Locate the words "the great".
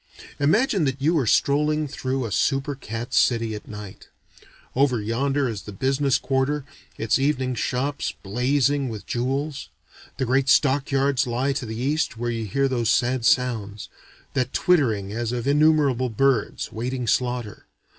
10.17-10.49